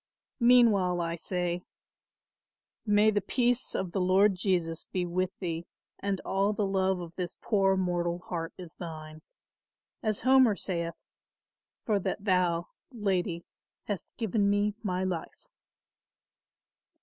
[0.39, 1.61] Meanwhile I say,
[2.87, 5.67] May the peace of the Lord Jesus be with thee
[5.99, 9.21] and all the love of this poor mortal heart is thine;
[10.01, 10.95] as Homer saith;
[11.85, 13.45] 'for that thou, lady,
[13.83, 15.45] hast given me my life.